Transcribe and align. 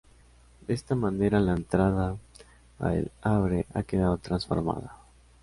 De 0.65 0.73
esta 0.73 0.95
manera 0.95 1.39
la 1.39 1.51
entrada 1.51 2.17
a 2.79 2.95
El 2.95 3.11
Havre 3.21 3.67
ha 3.75 3.83
quedado 3.83 4.17
transformada. 4.17 4.97